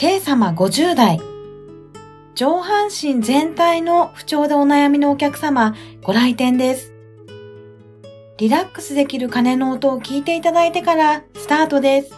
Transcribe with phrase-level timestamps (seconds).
[0.00, 1.18] K 様50代。
[2.36, 6.92] 上半身全体の不調でお悩みのお客様、ご来店です。
[8.36, 12.14] リラックスできる鐘の音を聞いていただいてからスタートです。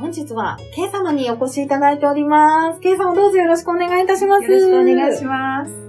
[0.00, 2.80] 本日は K 様にお越しいただいております。
[2.80, 4.50] K 様どうぞよろしくお願いいたします。
[4.50, 5.83] よろしくお願いします。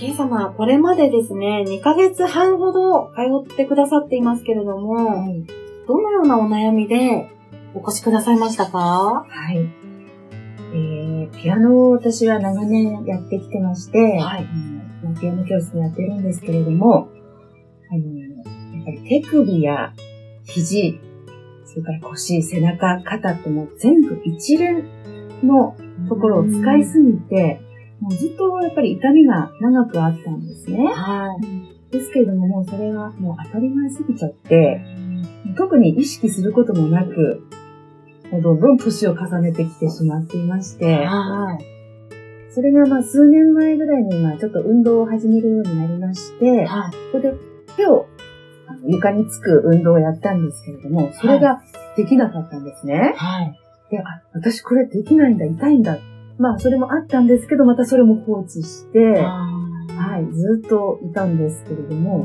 [0.00, 5.44] ケイ様、これまでですね、2ヶ月半ほど通ってくださっていますけれども、はい、
[5.86, 7.30] どのようなお悩みで
[7.74, 9.26] お越しくださいましたか？
[9.28, 9.58] はい。
[10.72, 14.48] えー、ピアノを私は長年やってきてまして、はい、
[15.04, 17.10] うん、ピアノ教室でやってるんですけれども、
[17.92, 18.26] あの、や
[18.80, 19.92] っぱり手首や
[20.44, 20.98] 肘、
[21.66, 24.82] それから腰、背中、肩ってもう全部一連
[25.44, 25.76] の
[26.08, 27.60] ところを使いすぎて、
[28.00, 30.86] もうずっとやっぱり痛みが長くあったんですね。
[30.86, 31.92] はい。
[31.92, 34.80] ですけれども、もうそれがもう当たり前すぎちゃって、
[35.56, 37.42] 特に意識することもなく、
[38.30, 42.52] もうどんどん年を重ねてきてしまっていまして、はい。
[42.52, 47.32] それがまあ数年前ぐらいにまあちょっと運動を始めるようになりまして、はい、ここで
[47.76, 48.06] 手を
[48.86, 51.62] 床につく運動をやったんですけれども、それが
[51.96, 53.14] できなかったんですね。
[53.16, 53.58] はい。
[53.90, 55.98] で、あ、私これできないんだ、痛いんだ
[56.40, 62.24] まあ、それもあったんですけど、またそれも放置して、はい、ずっといたんですけれども、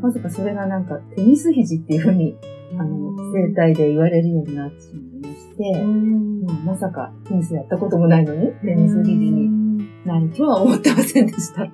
[0.00, 2.38] まさかそれがなんかテニス肘っていうふうに、
[2.78, 11.66] あの、生態で言われるようになってしまいまして、まあ、まさかテニスやったこともないのに、テニス肘になるとは思ってませんでした。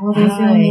[0.00, 0.70] そうですよね。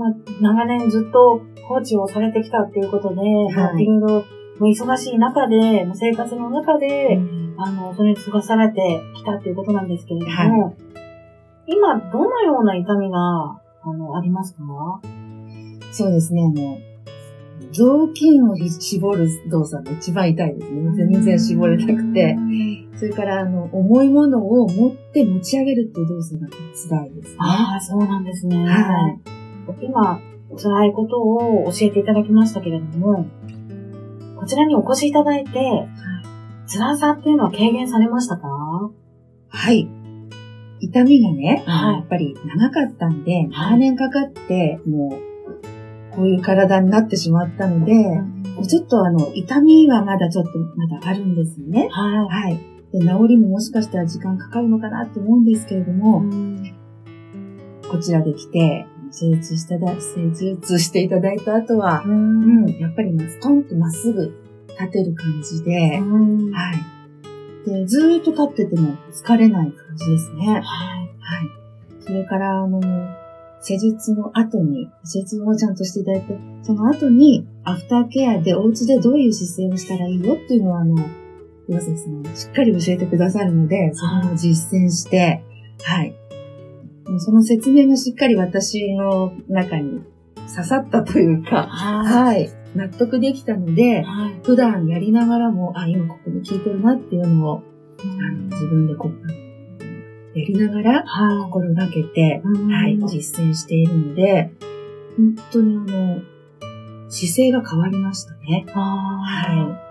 [0.00, 4.24] まあ、長年ずっとコーチをされてきたっていうことで、はい、いろいろ
[4.58, 10.74] 忙しい中で、生活の中で、うんあの、それに過ごされてきたっていうことなんですけれども、はい、
[11.66, 14.60] 今、どのような痛みが、あの、ありますか？
[15.92, 16.78] そうですね、あの、
[17.72, 20.92] 雑巾を絞る動作が一番痛いですね。
[20.96, 22.36] 全然絞れなくて。
[22.96, 27.36] それから、あの、重いものを持って持ち上げるっていう動作が辛いですね。
[27.38, 28.56] ああ、そうなんですね。
[28.56, 29.18] はい。
[29.82, 30.20] 今、
[30.56, 33.26] 辛いことを教えていただきましたけれども、
[34.38, 35.50] こちらにお越しいただいて、
[36.66, 38.48] 辛さっていうのは軽減されましたか？
[39.48, 39.88] はい。
[40.80, 45.16] 痛みがね、はい、やっぱり長かったんで、長年かかって、も
[46.12, 51.88] う、こういう体になってしまったので、うん、ちょっとあの、痛みはまだちょっとまだあるんですよね。
[51.90, 52.28] はい。
[52.28, 52.60] はい。
[52.92, 56.74] で、治りももしかしたら時間かかるのかなと思うんですけれども、うん、
[57.90, 64.45] こちらで来て、施術しただ、施術していただいた後は、うん、やっぱりストンとまっすぐ
[64.78, 65.98] 立てる感じで、
[66.52, 66.72] は
[67.66, 67.70] い。
[67.70, 70.46] で、ずーっと立ってても疲れない感じですね。
[70.46, 70.60] はい。
[70.60, 70.62] はい。
[72.00, 72.80] それから、あの、
[73.60, 80.96] 施術の後に、施術をちゃんとしていただいて、その後に、アフターケアでお家でどういう姿勢をしたらいいよっていうのは、あの、
[81.68, 85.42] 岩崎さんしっかり教えてくださるので、それを実践して、
[85.82, 86.14] はい。
[87.18, 90.02] その説明がしっかり私の中に
[90.54, 92.50] 刺さったというか、はい。
[92.76, 97.62] 納得できたので、はい、普段やりながらも、あ、今ここに聞いてるなっていうのを、
[98.04, 101.04] うん、あの自分でこう、やりながら
[101.44, 104.50] 心がけて、はい、実践しているので、
[105.16, 106.20] 本当にあの、
[107.08, 108.66] 姿勢が変わりましたね。
[108.68, 109.86] はい。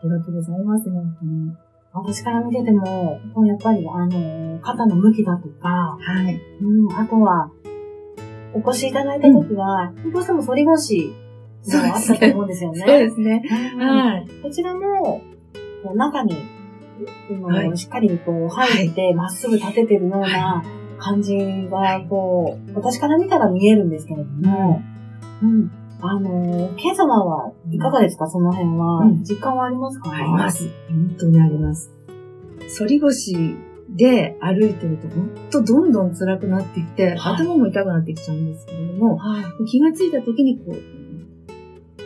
[0.04, 1.52] りがとうございます、本当に。
[1.92, 6.40] 私から見てても、やっぱり、あの、肩の向きだとか、はい。
[6.62, 7.50] うん、あとは、
[8.54, 11.12] お越しいただいたときは、うん、どうしても反り腰
[11.66, 12.78] のがあったと思うんですよね。
[12.78, 13.42] そうですね。
[13.78, 14.26] はい。
[14.42, 15.22] こちらも、
[15.82, 16.34] こう中に、
[17.42, 20.62] はい、しっかりこう入って、ま、っすぐ立ててるような
[20.98, 21.36] 感じ
[21.70, 24.82] が、こう、私から見たら見えるんですけれども、
[25.42, 25.70] うん。
[26.00, 28.28] あの、ケイ様はいかがですか？
[28.28, 29.04] その辺は。
[29.22, 30.12] 実感はありますか？
[30.12, 30.68] あります。
[30.88, 31.92] 本当にあります。
[32.78, 33.56] 反り腰
[33.88, 40.74] で歩いてると、ほんとどんどん辛くなってきて、はい、頭も痛くなってきちゃうんですけれども、はい、気がついた時にこう、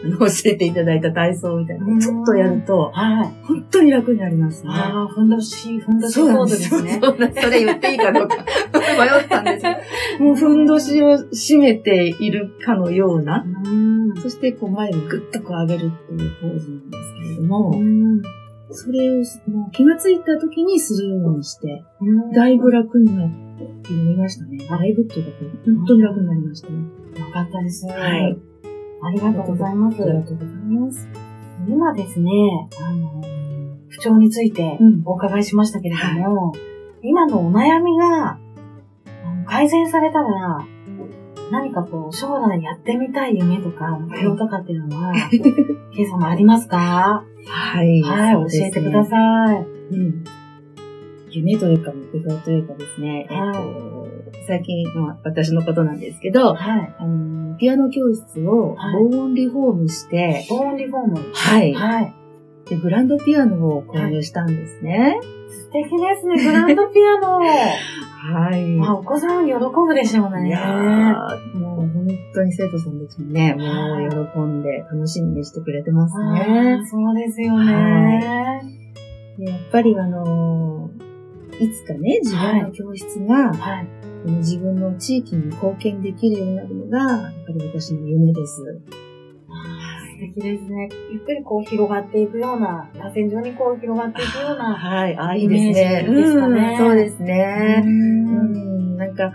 [0.18, 4.70] 教えていただいた体操みたいなちょっとやると、はい、本当に楽になりますね。
[4.72, 6.98] ああ、ふんどし、ふんどしコードですね。
[7.00, 8.36] そう それ言っていいかどうか
[8.74, 13.44] 迷ったんですけど、もうふんどしを締めているかのような、
[14.16, 17.72] うそしてこう前をぐっとこう上げるっていうポーズなんですけれども、
[18.70, 21.84] それをもう気がついた時にするようにして、
[22.34, 23.30] だいぶ楽になっ
[23.82, 24.58] ていましたね。
[24.68, 25.32] だいぶっていうか、
[25.66, 26.78] 本当に楽になりましたね。
[26.78, 27.86] よかったです。
[27.86, 28.51] はい。
[29.04, 30.02] ありがとうございます。
[30.02, 31.08] ありがとうございます。
[31.68, 32.30] 今ですね、
[32.80, 33.22] あの、
[33.88, 38.38] 不調についてお伺いしましたけれども、うん、今のお悩みが
[39.46, 40.66] 改善されたら、
[41.50, 45.12] 何かこう、将来やってみたい夢とか、目標とかっていうのは、
[45.94, 47.24] ケイさんもありますか？
[47.46, 48.00] はい。
[48.02, 49.94] はい、教えてください。
[49.94, 50.24] うん。
[51.30, 54.01] 夢というか目標というかですね、はい、えっと、
[54.46, 61.72] 最近、まあ、私のことなんですけど、はい、あのピアノ教室を防音リフォームして、防音リフォームはい。
[61.74, 62.14] はい。
[62.68, 65.20] で、グランドピアノを購入したんですね。
[65.48, 67.38] 素敵ですね、グランドピアノ。
[68.22, 68.64] はい。
[68.76, 70.48] まあ、お子さん喜ぶでしょうね。
[70.48, 76.80] いやもう本当に生徒さんたちもね、もう喜んで楽しみにしてくれてますね。
[76.84, 77.72] そうですよね。
[77.74, 78.60] は
[79.38, 80.88] い、やっぱりあの
[81.58, 83.88] いつかね、自分の教室が、はい、
[84.24, 88.62] 自分の地域に貢献できるようになるのが、やっぱり私の夢です。
[88.62, 90.88] 素敵ですね。
[91.10, 94.74] ゆっくりこう広がっていくような、螺旋状にこう広がっていくような。
[94.74, 96.06] はい、あ、いいですね。
[96.08, 96.76] ですかね。
[96.78, 97.82] そうですね。
[97.84, 99.32] うん、なんか、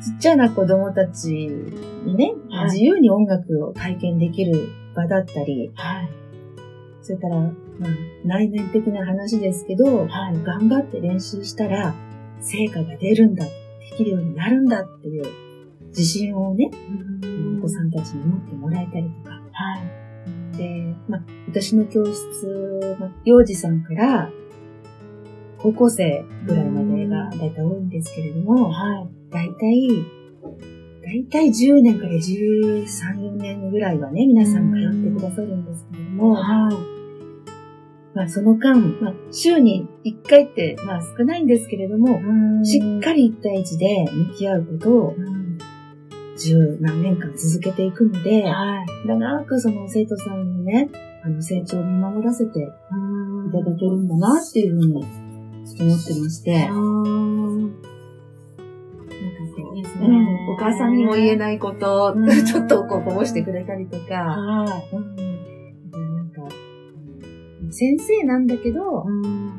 [0.00, 6.08] ちっちゃな子供たちにね、はい、自由に音楽を体験できる場だったり、はい、
[7.02, 7.52] それから、まあ、
[8.24, 11.94] 内面的な話ですけど、はい、頑張って練習したら
[12.40, 13.44] 成果が出るんだ、
[13.90, 15.24] できるようになるんだっていう
[15.88, 16.70] 自信をね、
[17.58, 19.78] お子さんたちに持ってもらえたりとか、は
[20.54, 24.30] い、で、まあ、私の教室、まあ、幼児さんから
[25.58, 29.88] 高校生ぐらいまでがだいたい多いんですけれども、はい、だいたい、
[31.02, 36.99] だいたい10年から13、4年ぐらいはね、皆さん通ってくださるんですけれども、はい、
[38.20, 42.20] まあ、その間、まあ、週に1回って、まあ、少ないんですけれども、
[42.62, 45.14] しっかり1対1で向き合うことを、
[46.36, 50.90] 十何年間続けていくので、はい、長くその生徒さんのね、
[51.24, 52.62] あの成長を見守らせてい
[53.52, 56.68] ただけるんだなっていうふうに思ってまして。
[56.68, 57.74] うん、
[60.52, 62.14] お母さんにも言えないこと、
[62.46, 64.36] ちょっとこうこぼしてくれたりとか、
[67.70, 69.52] 先生なんだけど、うん、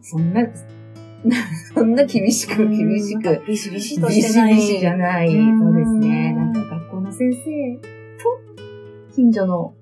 [0.00, 0.42] そんな、
[1.74, 4.54] そんな厳しく、厳しく、ビシビシとしてない。
[4.54, 5.28] ビシビシじゃない。
[5.30, 5.34] そ
[5.70, 6.32] うですね。
[6.32, 9.74] なんか学校の先生と、近所の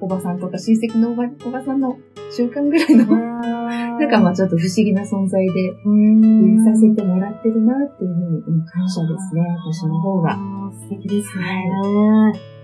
[0.00, 1.98] おばさんとか親戚のおばおばさんの
[2.30, 8.14] 習慣ぐらいの、なんかまあちょっと不思議な存在で、入させてもらってるなっていう
[8.44, 10.38] ふうに感謝ですね、私の方が。
[10.72, 12.57] 素敵ですね。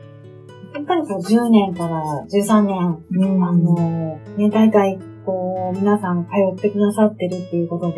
[0.75, 7.97] やっぱりこう10年から13年、うん、あの、ね、大体こう皆さん通ってくださってるっていうことで、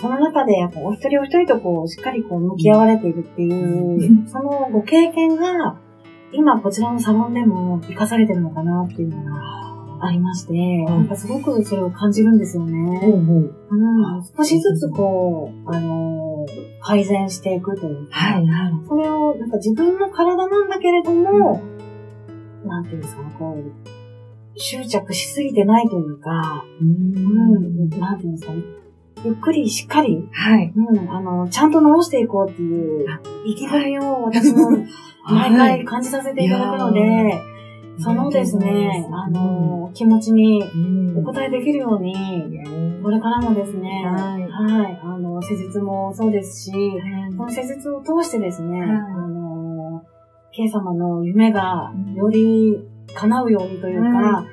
[0.00, 5.78] その中でやっぱお一人お一人とこうしっかりこう向き合われているっていう、そのご経験が
[6.32, 9.58] 今こちらのサロンでも活かされてるのかなっていうのが
[10.06, 13.00] ありまして、なんかすごくそれを感じるんですよね。
[13.02, 16.27] うんうん、少しずつこう、あのー、
[16.80, 21.62] 改善していくというか、はいはい、それをなんか自分の体なんだけれども、
[22.62, 28.62] うん、なんていうんですかね、こう、執着しすぎてないというか、うん、なんていうんですかね、
[29.24, 30.72] ゆっくりしっかり、はい。
[30.74, 33.06] うん、あの、ちゃんと直していこうっていう、
[33.46, 34.70] 生きがいを私も
[35.24, 37.00] 毎回感じさせていただくので、
[37.98, 40.62] そのですね、あの、気持ちに
[41.16, 42.14] お答えできるように、
[43.02, 46.72] これからもですね、はい、はい、あの、施術もそうですし、
[47.36, 50.02] この施術を通してですね、あの、
[50.52, 52.76] K 様の夢がより
[53.14, 54.44] 叶うようにというか、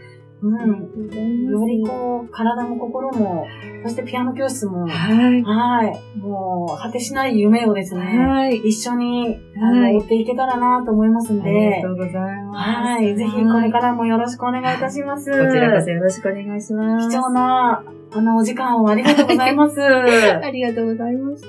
[0.48, 1.50] うん。
[1.50, 3.48] よりこう、体も心も、
[3.84, 5.44] そしてピアノ教室も、はい。
[5.44, 6.18] はい。
[6.20, 8.58] もう、果てしない夢をですね、はい。
[8.58, 9.96] 一緒に、はい。
[9.98, 11.50] 追っていけたらなと思いますんで。
[11.50, 12.58] ありがとうございます。
[12.58, 13.16] はい。
[13.16, 15.32] ぜひ、これからもよろしくお願いいたします。
[15.32, 17.10] こちらこそよろしくお願いします。
[17.10, 17.84] 貴重な、
[18.14, 19.82] あの、お時間をありがとうございます。
[19.82, 21.48] ありがとうございました。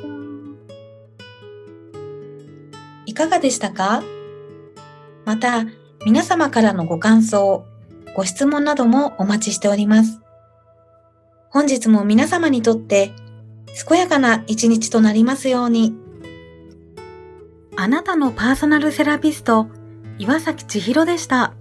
[3.04, 4.02] いかがでしたか？
[5.24, 5.64] また、
[6.04, 7.64] 皆様からのご感想、
[8.16, 10.22] ご質問などもお待ちしております。
[11.50, 13.12] 本日も皆様にとって
[13.86, 15.94] 健やかな一日となりますように。
[17.76, 19.66] あなたのパーソナルセラピスト、
[20.18, 21.52] 岩崎千尋でした。